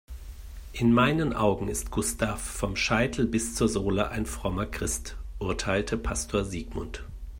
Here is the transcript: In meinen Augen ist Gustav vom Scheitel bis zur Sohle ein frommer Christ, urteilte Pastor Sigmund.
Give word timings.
In 0.73 0.91
meinen 0.93 1.31
Augen 1.35 1.67
ist 1.67 1.91
Gustav 1.91 2.41
vom 2.41 2.75
Scheitel 2.75 3.27
bis 3.27 3.53
zur 3.53 3.69
Sohle 3.69 4.09
ein 4.09 4.25
frommer 4.25 4.65
Christ, 4.65 5.15
urteilte 5.37 5.95
Pastor 5.95 6.43
Sigmund. 6.43 7.03